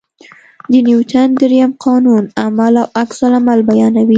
[0.71, 4.09] د نیوټن درېیم قانون عمل او عکس العمل بیانوي.